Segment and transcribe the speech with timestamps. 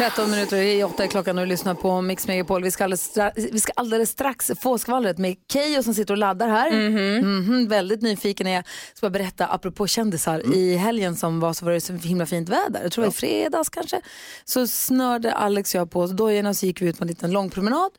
[0.00, 2.62] 13 minuter i 8 är klockan och du lyssnar på Mix Megapol.
[2.62, 6.18] Vi ska alldeles, strax, vi ska alldeles strax få skvallret med Keyyo som sitter och
[6.18, 6.70] laddar här.
[6.70, 8.64] Mhm, väldigt nyfiken är jag.
[8.94, 12.48] Ska bara berätta, apropå kändisar, i helgen som var så var det så himla fint
[12.48, 12.82] väder.
[12.82, 14.00] Jag tror det var i fredags kanske.
[14.44, 17.30] Så snörde Alex och jag på oss dojorna så gick vi ut på en liten
[17.30, 17.90] lång promenad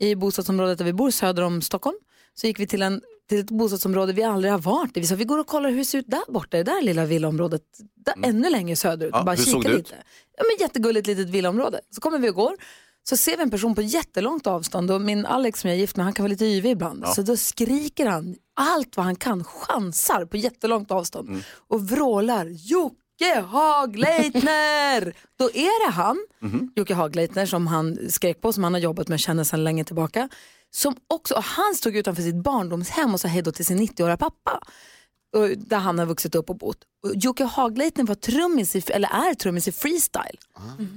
[0.00, 1.96] i bostadsområdet där vi bor söder om Stockholm.
[2.34, 3.00] Så gick vi till, en,
[3.32, 5.00] till ett bostadsområde vi aldrig har varit i.
[5.00, 7.04] Vi sa vi går och kollar hur det ser ut där borta, det där lilla
[7.04, 7.62] villaområdet,
[8.06, 9.10] där, ännu längre söderut.
[9.14, 9.76] Ja, bara hur såg det ut?
[9.76, 9.94] lite.
[10.36, 11.80] Ja, men jättegulligt litet villaområde.
[11.90, 12.56] Så kommer vi och går.
[13.08, 15.96] Så ser vi en person på jättelångt avstånd och min Alex som jag är gift
[15.96, 17.08] med, han kan vara lite yvig ibland.
[17.08, 21.40] Så då skriker han allt vad han kan, chansar på jättelångt avstånd Mm.
[21.68, 22.46] och vrålar
[23.22, 25.14] Jocke Hagleitner!
[25.38, 26.72] då är det han, Mhm.
[26.76, 29.84] Jocke Hagleitner som han skrek på, som han har jobbat med och känner sedan länge
[29.84, 30.28] tillbaka.
[30.70, 34.60] Som också, han stod utanför sitt barndomshem och sa hej då till sin 90-åriga pappa
[35.32, 36.78] och där han har vuxit upp och bott.
[37.02, 40.38] Och Jocke Hagleitner var trummis, i, eller är trummis i freestyle.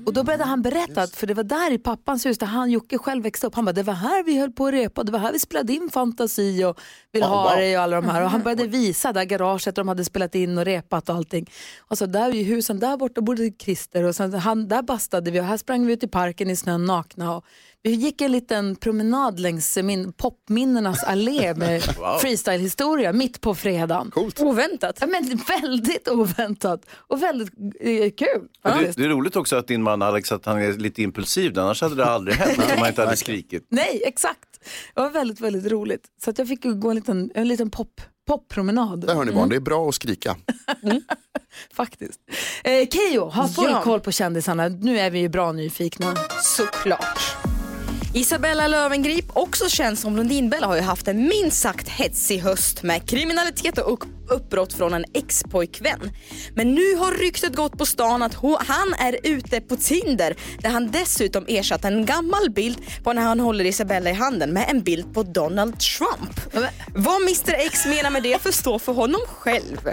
[0.05, 2.71] Och då började han berätta, att, för det var där i pappans hus där han,
[2.71, 3.55] Jocke själv växte upp.
[3.55, 5.73] Han bara, det var här vi höll på att repa, det var här vi spelade
[5.73, 6.79] in fantasi och
[7.11, 8.23] vill ha dig och alla de här.
[8.23, 11.51] Och han började visa där garaget där de hade spelat in och repat och allting.
[11.79, 15.39] Och så där i husen där borta bodde Christer och sen, han, där bastade vi
[15.39, 17.35] och här sprang vi ut i parken i snön nakna.
[17.35, 17.45] Och
[17.85, 21.81] vi gick en liten promenad längs min popminnenas allé med
[22.21, 24.11] freestyle-historia mitt på fredagen.
[24.11, 24.39] Coolt.
[24.39, 24.97] Oväntat.
[25.01, 28.47] Ja, men väldigt oväntat och väldigt eh, kul.
[28.63, 31.59] Men Det, det är roligt också att din man Alex att han är lite impulsiv,
[31.59, 33.67] annars hade det aldrig hänt om han inte hade skrikit.
[33.69, 34.49] Nej, exakt.
[34.95, 36.05] Det var väldigt, väldigt roligt.
[36.23, 39.07] Så att jag fick gå en liten, en liten pop, poppromenad.
[39.07, 40.35] Där hör ni barn, det är bra att skrika.
[41.73, 42.19] Faktiskt.
[42.63, 43.81] Eh, Keyyo, har full Ja.
[43.83, 44.67] koll på kändisarna.
[44.67, 46.15] Nu är vi ju bra nyfikna.
[46.43, 47.34] Såklart.
[48.15, 53.09] Isabella Löwengrip, också känd som Blondinbella, har ju haft en minst sagt hetsig höst med
[53.09, 56.11] kriminalitet och upp- uppbrott från en ex-pojkvän.
[56.55, 58.33] Men nu har ryktet gått på stan att
[58.67, 63.39] han är ute på Tinder där han dessutom ersatt en gammal bild på när han
[63.39, 66.39] håller Isabella i handen med en bild på Donald Trump.
[66.95, 69.89] Vad Mr X menar med det får stå för honom själv.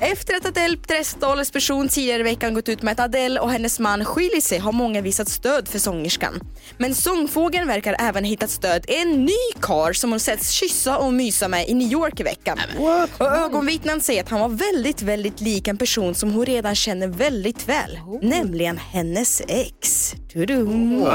[0.00, 3.78] Efter att Adele Dress talesperson tidigare i veckan gått ut med att Adele och hennes
[3.78, 6.40] man skiljer sig har många visat stöd för sångerskan.
[6.78, 11.12] Men sångfågeln verkar även hittat stöd i en ny kar som hon setts kyssa och
[11.12, 12.58] mysa med i New York i veckan.
[13.18, 17.06] Och ögonvittnen säger att han var väldigt, väldigt lik en person som hon redan känner
[17.08, 17.98] väldigt väl.
[18.22, 20.14] Nämligen hennes ex.
[20.32, 21.06] Tudum.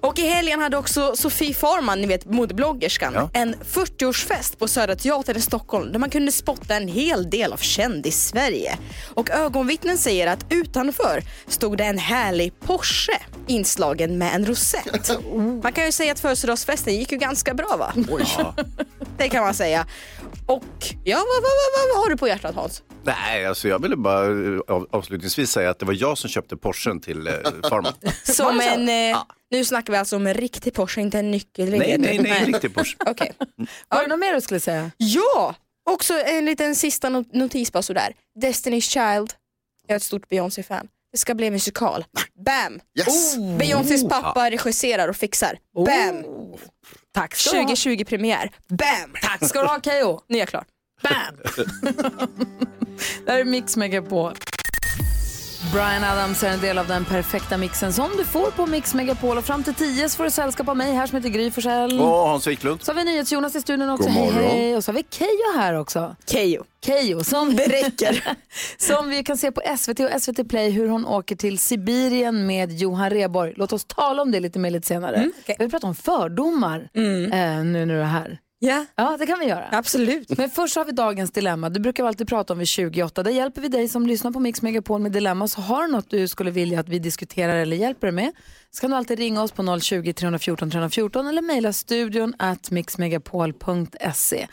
[0.00, 3.30] Och i helgen hade också Sofie Farman, ni vet modebloggerskan, Ja.
[3.32, 7.56] en 40-årsfest på Södra Teatern i Stockholm där man kunde spotta en hel del av
[7.62, 8.78] kändis-Sverige.
[9.14, 15.10] Och ögonvittnen säger att utanför stod det en härlig Porsche inslagen med en rosett.
[15.62, 17.92] Man kan ju säga att födelsedagsfesten gick ju ganska bra va?
[19.18, 19.86] Det kan man säga.
[20.46, 20.64] Och
[21.04, 22.82] ja, vad, vad, vad, vad har du på hjärtat Hans?
[23.04, 26.56] Nej, alltså jag ville bara eh, av, avslutningsvis säga att det var jag som köpte
[26.56, 27.34] Porschen till eh,
[27.68, 27.92] Farman.
[28.22, 31.70] Som en, eh, nu snackar vi alltså om en riktig Porsche, inte en nyckel.
[31.70, 32.96] nej, nej, nej, en riktig Porsche.
[33.06, 33.32] Okej.
[33.88, 34.90] Var det något mer du skulle säga?
[34.96, 35.54] Ja!
[35.90, 38.14] Också en liten sista not- notis bara sådär.
[38.42, 39.32] Destiny's Child.
[39.86, 40.88] Jag är ett stort Beyoncé-fan.
[41.12, 42.04] Det ska bli musikal.
[42.44, 42.80] Bam!
[42.98, 43.36] Yes.
[43.58, 45.58] Beyoncés pappa regisserar och fixar.
[45.86, 46.24] Bam!
[47.14, 47.62] Tack ska du ha.
[47.62, 48.50] 2020 premiär.
[48.68, 49.14] Bam!
[49.22, 50.20] Tack ska du ha Keyyo.
[50.28, 50.64] Nu är jag klar.
[51.02, 51.36] Bam!
[53.26, 54.34] Där är Mix Megapol.
[55.72, 59.38] Brian Adams är en del av den perfekta mixen som du får på Mix Megapol.
[59.38, 62.00] Och fram till 10 så får du sällskap av mig här som heter Gry Forssell.
[62.00, 62.82] Och Hans Wiklund.
[62.82, 64.08] Så har vi NyhetsJonas i studion också.
[64.08, 64.50] God Hej, morgon.
[64.50, 64.76] hej.
[64.76, 66.16] Och så har vi Keyyo här också.
[66.26, 66.64] Keyyo.
[66.86, 68.24] Keyyo som, Det räcker.
[68.78, 72.72] som vi kan se på SVT och SVT Play hur hon åker till Sibirien med
[72.72, 73.52] Johan Rheborg.
[73.56, 75.16] Låt oss tala om det lite mer lite senare.
[75.16, 75.56] Mm, okej.
[75.58, 78.38] Vi pratar om fördomar eh, nu när du är här.
[78.64, 79.68] Ja, Ja, det kan vi göra.
[79.72, 80.38] absolut.
[80.38, 81.68] Men först har vi dagens dilemma.
[81.68, 83.22] Du brukar alltid prata om vid 28.
[83.22, 85.48] Där hjälper vi dig som lyssnar på Mix Megapol med dilemma.
[85.48, 88.32] Så har du något du skulle vilja att vi diskuterar eller hjälper dig med
[88.70, 94.46] så kan du alltid ringa oss på 020-314 314 eller mejla studion at mixmegapol.se.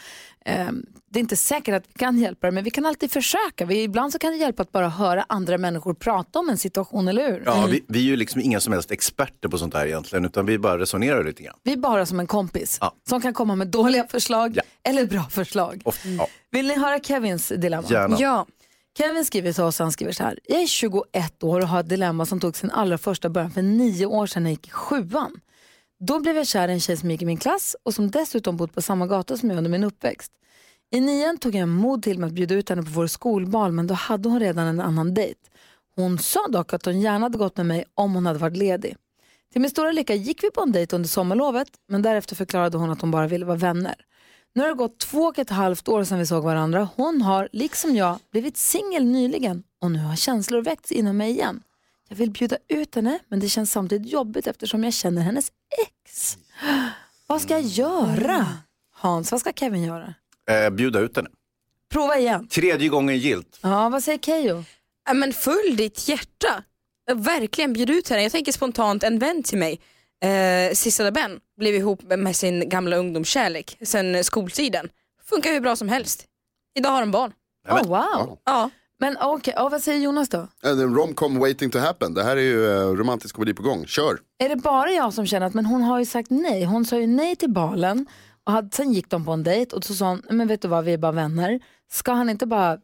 [0.45, 3.65] Ehm, det är inte säkert att vi kan hjälpa dig men vi kan alltid försöka.
[3.65, 7.07] Vi, ibland så kan det hjälpa att bara höra andra människor prata om en situation,
[7.07, 7.43] eller hur?
[7.45, 10.45] Ja, vi, vi är ju liksom inga som helst experter på sånt här egentligen, utan
[10.45, 11.55] vi bara resonerar lite grann.
[11.63, 12.93] Vi är bara som en kompis Ja.
[13.09, 14.61] som kan komma med dåliga förslag Ja.
[14.83, 15.81] eller bra förslag.
[15.85, 17.87] Ofta, ja, Vill ni höra Kevins dilemma?
[17.89, 18.17] gärna.
[18.19, 18.45] Ja.
[18.97, 20.39] Kevin skriver till oss, han skriver så här.
[20.47, 23.61] Jag är 21 år och har ett dilemma som tog sin allra första början för
[23.61, 25.39] nio år sedan när jag gick i sjuan.
[25.99, 28.57] Då blev jag kär i en tjej som gick i min klass och som dessutom
[28.57, 30.31] bott på samma gata som jag under min uppväxt.
[30.91, 33.87] I nian tog jag mod till mig att bjuda ut henne på vår skolbal men
[33.87, 35.39] då hade hon redan en annan dejt.
[35.95, 38.95] Hon sa dock att hon gärna hade gått med mig om hon hade varit ledig.
[39.51, 42.89] Till min stora lycka gick vi på en dejt under sommarlovet men därefter förklarade hon
[42.89, 43.95] att hon bara ville vara vänner.
[44.53, 46.89] Nu har det gått två och ett halvt år sedan vi såg varandra.
[46.95, 51.63] Hon har, liksom jag, blivit singel nyligen och nu har känslor väckts inom mig igen.
[52.09, 55.51] Jag vill bjuda ut henne men det känns samtidigt jobbigt eftersom jag känner hennes
[55.87, 56.37] ex.
[57.27, 58.47] Vad ska jag göra?
[58.91, 60.13] Hans, vad ska Kevin göra?
[60.49, 61.29] Eh, bjuda ut henne.
[61.91, 62.47] Prova igen.
[62.47, 63.59] Tredje gången gilt.
[63.61, 64.63] Ja, vad säger Keyyo?
[65.05, 66.63] Ja, men följ ditt hjärta.
[67.15, 68.23] Verkligen bjud ut henne.
[68.23, 69.79] Jag tänker spontant en vän till mig,
[70.23, 74.89] eh, Sissela Ben, blev ihop med sin gamla ungdomskärlek sen skoltiden.
[75.29, 76.25] Funkar hur bra som helst.
[76.75, 77.33] Idag har de barn.
[77.69, 78.39] Oh, wow.
[78.45, 78.69] Ja.
[79.01, 80.47] Men okej, ja, vad säger Jonas då?
[80.63, 82.13] En romcom waiting to happen.
[82.13, 83.85] Det här är ju eh, romantisk komedi på gång.
[83.85, 84.19] Kör!
[84.39, 86.63] Är det bara jag som känner att men hon har ju sagt nej?
[86.63, 88.05] Hon sa ju nej till balen
[88.43, 90.67] och hade, sen gick de på en dejt och så sa hon, men vet du
[90.67, 91.59] vad, vi är bara vänner.
[91.91, 92.77] Ska han inte bara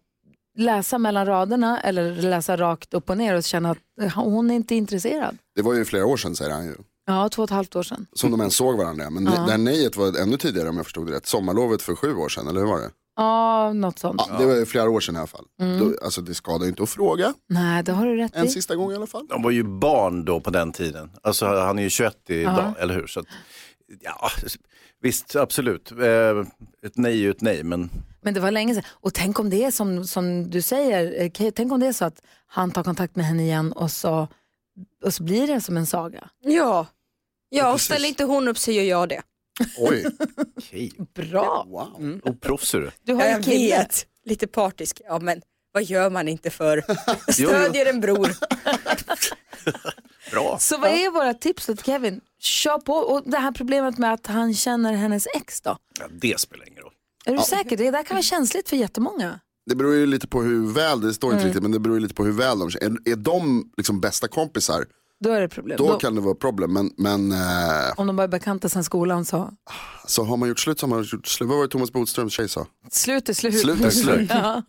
[0.58, 4.56] läsa mellan raderna eller läsa rakt upp och ner och känna att eh, hon är
[4.56, 5.38] inte intresserad?
[5.56, 6.76] Det var ju flera år sedan säger han ju.
[7.08, 8.08] Ja, två och ett halvt år sedan.
[8.14, 9.10] Som de ens såg varandra.
[9.10, 11.26] Men det här nejet var ännu tidigare om jag förstod det rätt.
[11.26, 12.90] Sommarlovet för sju år sedan, eller hur var det?
[13.16, 14.22] Ja, något sånt.
[14.30, 15.46] Ja, det var ju flera år sedan i alla fall.
[15.80, 17.34] Då, alltså det skadar ju inte att fråga.
[17.50, 18.50] Nej, det har du rätt En i.
[18.50, 19.28] sista gång i alla fall.
[19.28, 21.12] De var ju barn då på den tiden.
[21.24, 23.08] Alltså han är ju 21 idag, eller hur?
[23.08, 23.26] Så att,
[24.02, 24.30] ja,
[25.02, 25.92] visst, absolut.
[25.92, 25.98] Eh,
[26.86, 27.90] ett nej är ju ett nej, men
[28.22, 28.84] Men det var länge sedan.
[28.90, 31.94] Och tänk om det är som, som du säger, eh, Kay, tänk om det är
[31.94, 34.28] så att han tar kontakt med henne igen och så,
[35.04, 36.30] och så blir det som en saga.
[36.42, 36.86] Ja.
[37.50, 39.22] Ja, och ställer inte hon upp så gör jag det.
[39.78, 40.06] Oj,
[40.58, 40.92] okej.
[41.16, 41.66] Bra.
[41.70, 42.20] wow.
[42.24, 42.92] Oproffs är du.
[43.04, 43.78] Du har ju Jag kille.
[43.78, 44.06] vet.
[44.26, 45.02] Lite partisk.
[45.06, 45.42] Ja, men
[45.72, 46.84] vad gör man inte för?
[47.32, 48.30] Stödjer en bror.
[50.32, 50.58] Bra.
[50.60, 52.22] Så vad är våra tips då till Kevin?
[52.40, 52.94] Kör på.
[52.94, 55.78] Och det här problemet med att han känner hennes ex då?
[56.00, 56.94] Ja, det spelar ingen roll.
[57.26, 57.78] Är du säker?
[57.78, 59.40] Det där kan vara känsligt för jättemånga.
[59.70, 61.48] Det beror ju lite på hur väl, det står inte Mm.
[61.48, 62.86] riktigt, men det beror ju lite på hur väl de känner.
[63.06, 64.86] Är, är de liksom bästa kompisar,
[65.20, 65.78] Då är det problem.
[65.78, 66.74] då Då, kan det vara problem.
[66.74, 69.54] Men, men eh, om de bara är bekanta sedan skolan så,
[70.08, 71.50] så har man gjort slut så har man gjort slut.
[71.50, 72.68] Vad var det Thomas Bodströms tjej sa?
[72.92, 73.60] slut är slut.
[73.60, 74.30] Slut är slut.
[74.34, 74.64] Ja.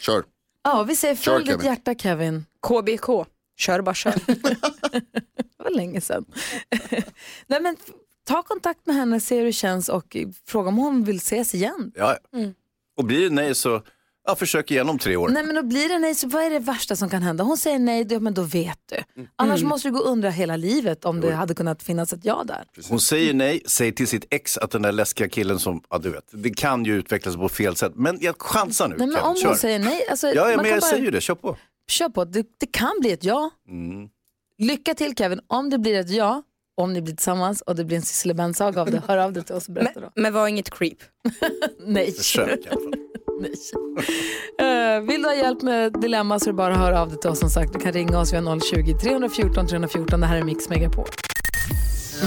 [0.00, 0.24] Kör.
[0.64, 1.66] ja, vi säger Kör, följ ditt Kevin.
[1.66, 2.44] hjärta Kevin.
[2.66, 3.26] KBK.
[3.56, 4.14] Kör bara kör.
[5.58, 6.24] Det var länge sedan.
[7.46, 7.76] Nej, men,
[8.24, 10.16] ta kontakt med henne, se hur det känns och
[10.46, 11.92] fråga om hon vill ses igen.
[11.94, 12.16] Ja.
[12.96, 13.82] Och blir det nej så,
[14.26, 15.28] ja, försök igen om tre år.
[15.28, 17.44] Nej men då blir det nej, så vad är det värsta som kan hända?
[17.44, 19.24] Hon säger nej, då, men då vet du.
[19.36, 22.44] Annars måste du gå och undra hela livet om det hade kunnat finnas ett ja
[22.44, 22.64] där.
[22.88, 26.10] Hon säger nej, säg till sitt ex att den där läskiga killen som, ja du
[26.10, 27.92] vet, det kan ju utvecklas på fel sätt.
[27.94, 29.48] Men jag chansar nu Nej, men Kevin, om kör.
[29.48, 31.34] hon säger nej, alltså, Ja, ja man men kan jag bara säger ju det, kör
[31.34, 31.56] på.
[31.88, 32.24] kör på.
[32.24, 33.50] Det, det kan bli ett ja.
[34.58, 36.42] Lycka till Kevin, om det blir ett ja,
[36.76, 38.44] om ni blir tillsammans och det blir en Sissela
[38.80, 40.10] av det, hör av dig till oss och berätta då.
[40.14, 40.98] Men var inget creep.
[41.86, 42.12] Nej.
[42.12, 43.05] Försök i alla fall.
[43.40, 43.52] Nej.
[44.58, 47.18] Eh, vill du ha hjälp med dilemma så är det bara att höra av dig
[47.18, 47.72] till oss som sagt.
[47.72, 50.20] Du kan ringa oss, vi har 020-314 314.
[50.20, 51.06] Det här är Mix Megapol.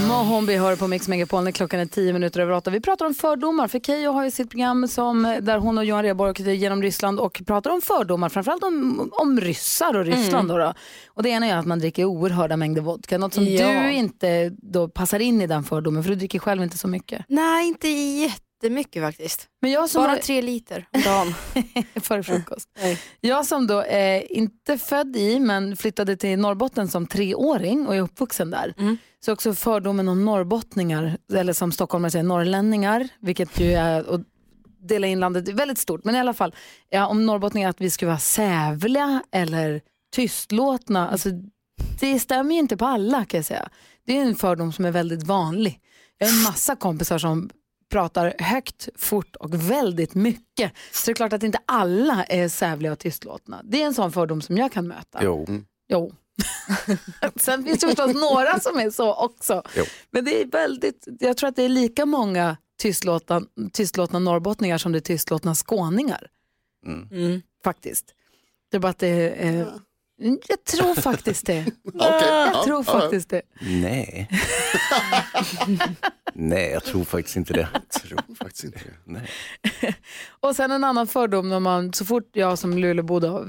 [0.08, 2.70] Mohombi hör på Mix Megapol när klockan är tio minuter över åtta.
[2.70, 6.02] Vi pratar om fördomar, för Keyyo har ju sitt program som, där hon och Johan
[6.02, 10.48] Rheborg åker genom Ryssland och pratar om fördomar, framförallt om, om ryssar och Ryssland.
[10.48, 10.74] Då då.
[11.08, 13.82] Och det ena är att man dricker oerhörda mängder vodka, något som Ja.
[13.82, 17.24] du inte då passar in i den fördomen, för du dricker själv inte så mycket.
[17.28, 17.88] Nej, inte
[18.62, 19.48] jättemycket faktiskt.
[19.62, 21.34] Men jag som Bara har- tre liter om dagen.
[22.02, 22.68] före frukost.
[23.20, 28.00] Jag som då är inte född i men flyttade till Norrbotten som treåring och är
[28.00, 28.74] uppvuxen där.
[29.24, 34.20] Så också fördomen om norrbottningar, eller som stockholmare säger norrlänningar, vilket ju är att
[34.88, 36.04] dela in landet är väldigt stort.
[36.04, 36.54] Men i alla fall,
[36.88, 39.80] ja, om norrbottningar att vi skulle vara sävliga eller
[40.14, 41.08] tystlåtna.
[41.10, 41.28] Alltså,
[42.00, 43.68] det stämmer ju inte på alla kan jag säga.
[44.06, 45.80] Det är en fördom som är väldigt vanlig.
[46.18, 47.50] Jag har en massa kompisar som
[47.90, 50.72] pratar högt, fort och väldigt mycket.
[50.92, 53.60] Så det är klart att inte alla är sävliga och tystlåtna.
[53.64, 55.20] Det är en sån fördom som jag kan möta.
[55.22, 55.46] Jo.
[55.88, 56.12] Jo.
[57.36, 59.62] Sen finns det förstås några som är så också.
[59.76, 59.84] Jo.
[60.10, 63.42] Men det är väldigt, jag tror att det är lika många tystlåtna,
[63.72, 66.26] tystlåtna norrbottningar som det är tystlåtna skåningar.
[66.86, 67.42] Mm.
[67.64, 68.14] Faktiskt.
[68.70, 69.66] Det är bara att det är, eh,
[70.48, 71.60] jag tror faktiskt det.
[71.84, 73.00] Okej, Jag ja, tror ja, ja.
[73.00, 73.42] faktiskt det.
[73.60, 74.28] Nej.
[76.34, 77.68] Nej, jag tror faktiskt inte det.
[78.02, 78.94] tror faktiskt inte det.
[79.04, 79.30] Nej.
[80.40, 83.46] Och sen en annan fördom när man, så fort jag som Lulebo då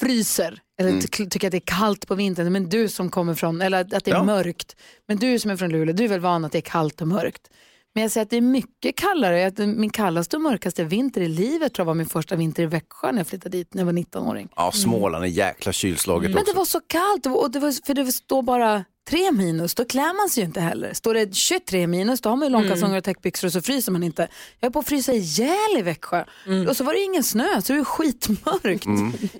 [0.00, 3.60] fryser eller ty- tycker att det är kallt på vintern, men du som kommer från,
[3.62, 4.22] eller att det är Ja.
[4.24, 4.76] mörkt,
[5.08, 7.08] men du som är från Luleå, du är väl van att det är kallt och
[7.08, 7.50] mörkt.
[7.94, 9.66] Men jag säger att det är mycket kallare.
[9.66, 13.12] Min kallaste och mörkaste vinter i livet tror jag var min första vinter i Växjö
[13.12, 14.48] när jag flyttade dit när jag var 19-åring.
[14.56, 16.52] Ja, Småland är jäkla kylslaget Men också.
[16.52, 20.16] det var så kallt och det var, för det står bara tre minus, då klär
[20.22, 20.94] man sig ju inte heller.
[20.94, 24.02] Står det 23 minus, då har man ju långkalsonger och täckbyxor och så fryser man
[24.02, 24.28] inte.
[24.60, 26.24] Jag är på att frysa ihjäl i Växjö.
[26.68, 28.86] Och så var det ingen snö, så det är skitmörkt.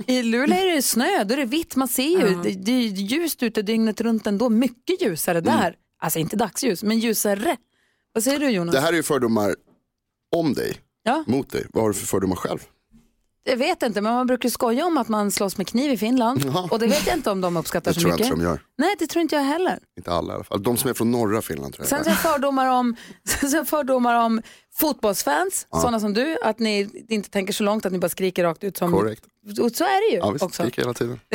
[0.06, 2.42] I Luleå är det snö, då är det vitt, man ser ju.
[2.42, 5.74] Det, det är ljust ute dygnet runt ändå, mycket ljusare där.
[6.02, 7.56] Alltså inte dagsljus, men ljusare.
[8.12, 8.74] Vad säger du Jonas?
[8.74, 9.54] Det här är ju fördomar
[10.36, 11.24] om dig, Ja.
[11.26, 11.66] mot dig.
[11.72, 12.58] Vad har du för fördomar själv?
[13.44, 16.42] Jag vet inte, men man brukar skoja om att man slåss med kniv i Finland.
[16.46, 16.68] Jaha.
[16.70, 18.32] Och det vet jag inte om de uppskattar Det så tror jag mycket.
[18.32, 18.62] inte de gör.
[18.78, 19.78] Nej, det tror inte jag heller.
[19.98, 20.62] Inte alla i alla fall.
[20.62, 22.04] De som är från norra Finland tror jag.
[22.04, 22.96] Sen så fördomar om,
[23.50, 24.42] sen fördomar om
[24.74, 28.64] fotbollsfans, sådana som du, att ni inte tänker så långt, att ni bara skriker rakt
[28.64, 28.76] ut.
[28.76, 29.24] Som, Korrekt.
[29.60, 30.62] Och så är det ju Ja, visst, också.
[30.62, 31.20] skriker hela tiden.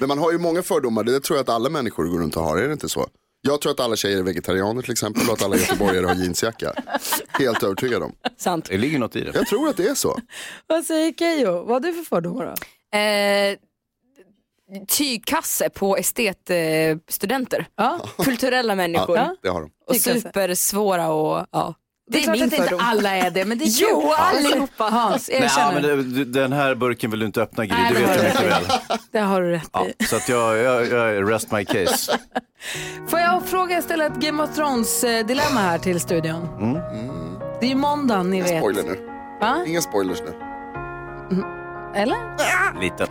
[0.00, 2.42] Men man har ju många fördomar, det tror jag att alla människor går runt och
[2.42, 3.06] har, är det inte så?
[3.46, 6.72] Jag tror att alla tjejer är vegetarianer till exempel och att alla göteborgare har jeansjacka.
[7.28, 8.12] Helt övertygad om.
[8.36, 8.64] Sant.
[8.68, 9.32] Det ligger något i det.
[9.34, 10.18] Jag tror att det är så.
[10.66, 11.52] Vad säger Keyyo?
[11.52, 12.98] Vad har du för fördomar då?
[12.98, 13.56] Eh,
[14.88, 17.66] tygkasse på estetstudenter.
[17.76, 18.00] Ja.
[18.18, 19.16] Kulturella människor.
[19.16, 19.36] Ja.
[19.42, 19.70] Det har de.
[19.86, 21.74] Och supersvåra och ja.
[22.08, 22.80] Det är, klart min att inte fördom.
[22.82, 23.88] alla är det, men det är kul.
[23.90, 24.84] Jo, allihopa.
[24.84, 25.96] Hans, Nej, erkänner.
[25.96, 28.24] men det, den här burken vill du inte öppna Gry, Nej, det det vet jag
[28.24, 28.98] du mycket väl.
[29.12, 30.04] Det har du rätt Ja, i.
[30.04, 32.18] så att jag, jag, jag rest my case.
[33.08, 36.48] Får jag fråga, ställa ett Game of Thrones-dilemma här till studion?
[37.60, 38.58] Det är ju måndag, ni vet.
[38.58, 38.98] Spoiler nu.
[39.40, 39.64] Va?
[39.66, 40.32] Inga spoilers nu.
[41.94, 42.16] Eller?
[42.80, 43.06] Lite.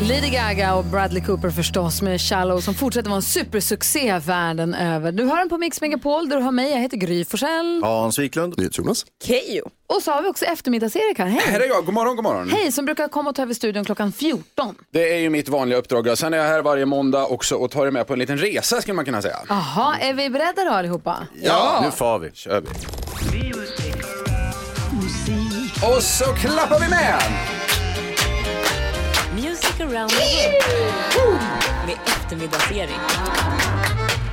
[0.00, 5.12] Lady Gaga och Bradley Cooper förstås med Shallow som fortsätter vara en supersuccé världen över.
[5.12, 7.80] Du hör den på Mix Megapol där du har mig, jag heter Gry Forssell.
[7.82, 8.54] Hans Wiklund.
[8.58, 9.06] NyhetsJonas.
[9.24, 9.70] Keyyo.
[9.88, 11.26] Och så har vi också eftermiddags-Erik här.
[11.26, 11.54] Här Hej!
[11.62, 12.50] är jag, god morgon, god morgon.
[12.50, 14.74] Hej, som brukar komma och ta över studion klockan 14.
[14.92, 16.18] Det är ju mitt vanliga uppdrag.
[16.18, 18.80] Sen är jag här varje måndag också och tar er med på en liten resa
[18.80, 19.36] skulle man kunna säga.
[19.48, 21.26] Jaha, är vi beredda då allihopa?
[21.42, 22.30] Ja, Nu far vi.
[22.34, 22.68] kör vi.
[25.86, 27.20] Och så klappar vi med!
[29.78, 31.40] Around the world
[31.86, 33.55] med eftermiddagsserie.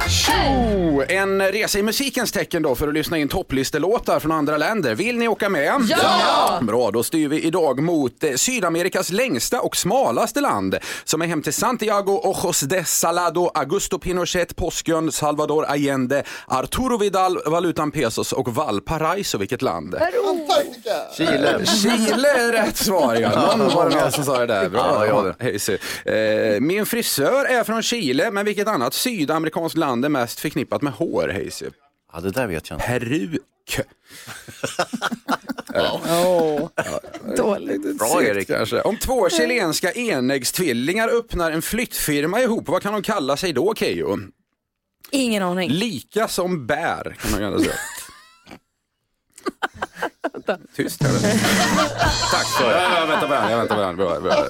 [0.10, 1.04] Tjo!
[1.10, 4.96] En resa i musikens tecken då för att lyssna in topplistelåtar från andra länder.
[4.96, 5.82] Vill ni åka med?
[5.90, 6.60] Ja!
[6.62, 11.42] Bra, då styr vi idag mot eh, Sydamerikas längsta och smalaste land som är hem
[11.42, 18.56] till Santiago, Ojos de Salado, Augusto Pinochet, Påskön, Salvador Allende, Arturo Vidal, Valutan Pesos och
[18.56, 19.38] Valparaiso.
[19.38, 19.96] Vilket land?
[21.18, 21.66] Chile.
[21.66, 23.56] Chile är rätt svar ja.
[23.58, 24.70] Någon var det någon som sa det där.
[24.70, 25.06] Bra.
[25.08, 25.78] Ja, Hej, se.
[26.06, 30.94] Eh, min frisör är från Chile, men vilket annat sydamerikanskt land är mest förknippat med
[30.94, 31.50] hår?
[31.50, 31.66] Se.
[32.14, 32.88] Ja, det där vet jag inte.
[32.88, 33.42] Peruk.
[37.38, 37.98] Dåligt.
[37.98, 38.48] Bra, Erik.
[38.48, 38.82] Kanske.
[38.82, 44.18] Om två chilenska enäggstvillingar öppnar en flyttfirma ihop, vad kan de kalla sig då Keyyo?
[45.12, 45.70] Ingen aning.
[45.70, 47.74] Lika som bär kan man gärna säga.
[50.76, 51.12] Tyst här.
[52.32, 52.48] Tack.
[52.62, 53.52] Ja, väntar på den.
[53.52, 53.96] Jag väntar på den.
[53.96, 54.46] Bra, bra.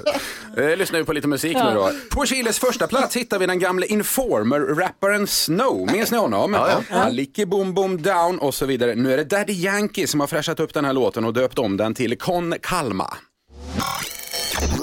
[0.57, 1.91] Eh, lyssna ju på lite musik nu då.
[2.11, 5.91] På Chiles första plats hittar vi den gamle Informer-rapparen Snow.
[5.91, 6.53] Minns ni honom?
[6.53, 7.09] Ja, ja.
[7.09, 8.95] Licky Boom Boom Down och så vidare.
[8.95, 11.77] Nu är det Daddy Yankee som har fräschat upp den här låten och döpt om
[11.77, 13.13] den till Con Calma.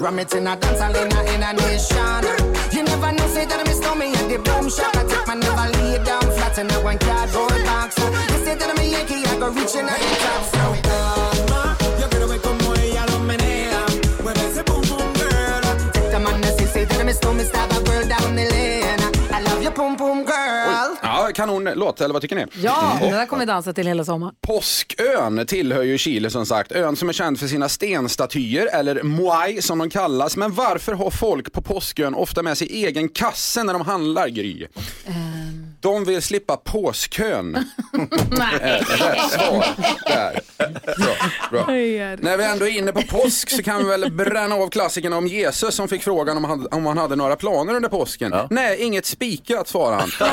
[0.00, 2.24] Ram it in a dance hall in a, in a nation.
[2.72, 4.96] You never know, say that I'm stomach and the boom shot.
[4.96, 7.98] I take my never lay down flat in a one cardboard box.
[7.98, 10.42] You say that I'm a Yankee, I go reaching out the top.
[10.50, 13.84] So calma, yo quiero ver como ella lo menea.
[14.22, 15.62] Mueve ese boom boom girl.
[15.92, 19.09] Take the man say, that I'm stomach, stab a girl down the lane.
[19.40, 20.96] I love your boom boom girl.
[21.02, 22.46] Ja, kanonlåt, eller vad tycker ni?
[22.62, 24.34] Ja, det där kommer vi dansa till hela sommaren.
[24.46, 26.72] Påskön tillhör ju Chile som sagt.
[26.72, 30.36] Ön som är känd för sina stenstatyer, eller moai som de kallas.
[30.36, 34.66] Men varför har folk på Påskön ofta med sig egen kasse när de handlar, Gry?
[35.80, 37.52] De vill slippa påskön.
[38.30, 38.82] Nej.
[38.88, 39.66] Rätt svar
[40.06, 40.40] där.
[40.98, 41.14] Bra,
[41.50, 41.66] bra.
[42.20, 45.26] När vi ändå är inne på påsk så kan vi väl bränna av klassikern om
[45.26, 48.34] Jesus som fick frågan om han, om han hade några planer under påsken.
[48.50, 50.30] Nej, inget spikat svarade han.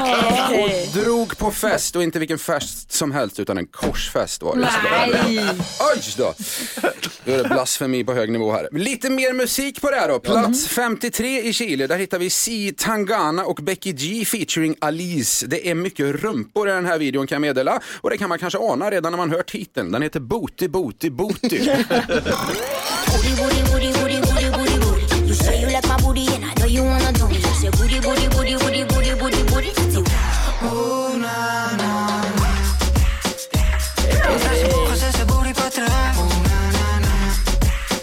[0.64, 0.70] Och
[1.04, 4.62] drog på fest och inte vilken fest som helst utan en korsfest var det.
[4.62, 5.46] Nej.
[5.94, 6.34] Oj då!
[7.26, 8.68] Då är det blasfemi på hög nivå här.
[8.72, 10.20] Lite mer musik på det här då.
[10.20, 15.37] Plats 53 i Chile, där hittar vi Si Tangana och Becky G featuring Alice.
[15.46, 17.80] Det är mycket rumpor i den här videon kan jag meddela.
[18.02, 19.92] Och det kan man kanske ana redan när man hör titeln.
[19.92, 21.60] Den heter Booty Booty Booty.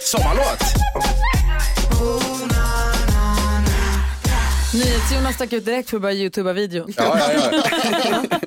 [0.01, 1.14] Sommarlåt!
[4.75, 6.93] NyhetsJonas stack ut direkt för att börja youtuba videon.
[6.97, 7.63] Ja, ja,
[8.11, 8.39] ja.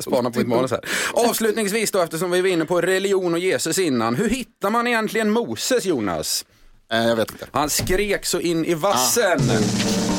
[0.00, 0.80] Spana på mitt manus här.
[1.12, 4.14] Avslutningsvis då, eftersom vi var inne på religion och Jesus innan.
[4.16, 6.44] Hur hittar man egentligen Moses, Jonas?
[6.92, 7.46] Eh, jag vet inte.
[7.52, 9.40] Han skrek så in i vassen.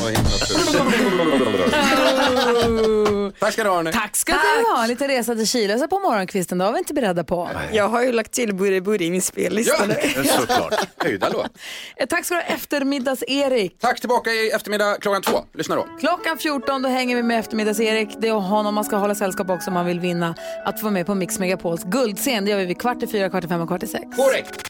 [0.08, 0.30] Himla.
[3.40, 3.92] Tack ska du ha, Arne.
[3.92, 4.86] Tack ska du ha.
[4.86, 7.50] Lite resa till Chile så på morgonkvisten, det var vi inte beredda på.
[7.72, 9.86] Jag har ju lagt till Buri Buri i min spellista Ja.
[10.16, 10.24] nu.
[10.24, 10.74] Såklart.
[10.96, 11.46] Höjda låt.
[11.96, 13.78] Eh, Tack ska du ha, eftermiddags-Erik.
[13.80, 15.44] Tack tillbaka i eftermiddag klockan två.
[15.54, 15.86] Lyssna då.
[16.00, 18.08] Klockan 14 då hänger vi med eftermiddags-Erik.
[18.20, 20.34] Det är honom man ska hålla sällskap också om man vill vinna.
[20.64, 22.44] Att få vara med på Mix Megapols guldscen.
[22.44, 24.04] Det gör vi vid kvart i fyra, kvart i fem och kvart i sex.
[24.16, 24.69] Korrekt.